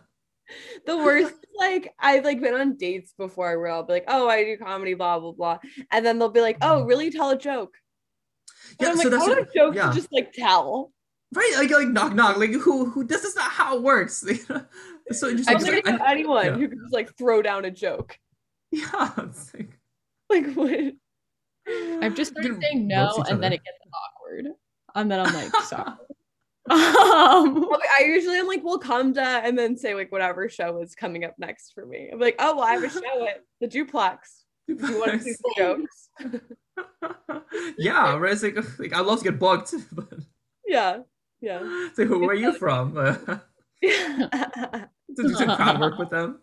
[0.86, 4.44] the worst like I've like been on dates before where I'll be like, oh, I
[4.44, 5.60] do comedy, blah blah blah,
[5.92, 7.12] and then they'll be like, oh, really?
[7.12, 7.76] Tell a joke.
[8.80, 9.90] And yeah, I'm so like, that's what, a joke yeah.
[9.90, 10.92] to just like tell.
[11.34, 14.18] Right, like like knock knock, like who who this is not how it works.
[15.12, 16.56] so just, I don't like, anyone yeah.
[16.56, 18.18] who can just like throw down a joke.
[18.72, 19.80] Yeah, like,
[20.30, 20.94] like what?
[22.02, 24.48] I've just started saying no, and then it gets awkward,
[24.96, 25.92] and then I'm like, sorry.
[26.70, 26.78] Um,
[28.00, 31.24] I usually am like, we'll come to, and then say like whatever show is coming
[31.24, 32.10] up next for me.
[32.12, 34.46] I'm like, oh, well, I have a show at the Duplex.
[34.68, 36.10] Do you want to see some jokes?
[37.78, 38.34] yeah, right.
[38.34, 40.14] It's like, like I love to get booked, but
[40.68, 41.00] yeah,
[41.42, 41.90] yeah.
[41.96, 42.96] So who are you from?
[42.96, 43.16] Uh,
[43.82, 46.40] to do some crowd work with them.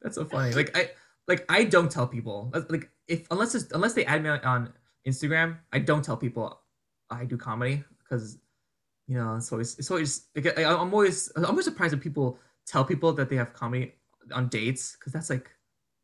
[0.00, 0.54] That's so funny.
[0.54, 0.90] Like I
[1.28, 4.72] like I don't tell people like if unless it's, unless they add me on
[5.06, 6.60] Instagram, I don't tell people
[7.10, 8.38] I do comedy because
[9.10, 12.38] you know it's always it's always like, I, am always I'm always surprised when people
[12.64, 13.94] tell people that they have comedy
[14.32, 15.50] on dates because that's like,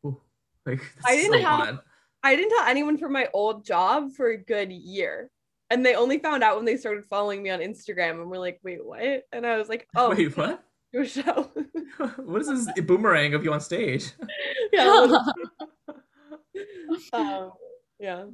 [0.05, 0.19] ooh,
[0.65, 1.79] like that's I didn't so have odd.
[2.23, 5.31] I didn't tell anyone from my old job for a good year.
[5.69, 8.59] And they only found out when they started following me on Instagram and we're like,
[8.63, 9.23] wait, what?
[9.31, 10.63] And I was like, oh, wait, what?
[10.91, 11.49] Your show.
[12.17, 14.11] what is this boomerang of you on stage?
[14.73, 15.21] Yeah.
[17.13, 17.51] um,
[17.99, 18.25] Yeah.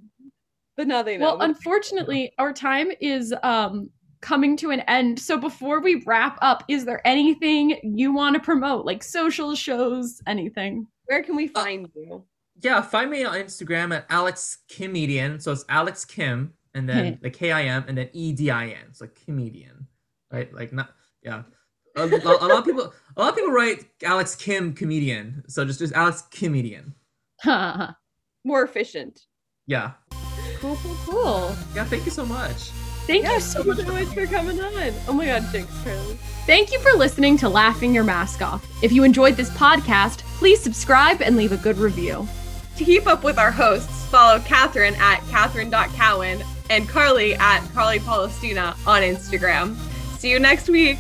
[0.76, 1.36] But now they know.
[1.36, 3.92] Well, unfortunately, our time is um
[4.24, 5.20] coming to an end.
[5.20, 10.22] So before we wrap up, is there anything you want to promote, like social shows,
[10.26, 10.88] anything?
[11.06, 12.24] Where can we uh, find uh, you?
[12.62, 15.42] Yeah, find me on Instagram at Alex Kimedian.
[15.42, 18.68] So it's Alex Kim and then the K I M and then E D I
[18.68, 18.94] N.
[18.94, 19.88] So comedian,
[20.32, 20.52] right?
[20.54, 20.90] Like not
[21.22, 21.44] yeah.
[21.96, 22.08] A, a, a,
[22.48, 25.44] lot of people a lot of people write Alex Kim comedian.
[25.48, 26.94] So just just Alex Kimedian.
[28.46, 29.22] More efficient.
[29.68, 29.92] Yeah.
[30.60, 31.56] Cool, cool, cool.
[31.76, 32.72] Yeah, thank you so much.
[33.06, 33.86] Thank yeah, you so much.
[33.86, 34.94] much for coming on.
[35.08, 36.18] Oh my god, thanks, Carly.
[36.46, 38.66] Thank you for listening to Laughing Your Mask Off.
[38.84, 42.28] If you enjoyed this podcast, please subscribe and leave a good review.
[42.78, 48.76] To keep up with our hosts, follow Catherine at Catherine.Cowan and Carly at Carly Palestina
[48.88, 49.76] on Instagram.
[50.18, 50.98] See you next week.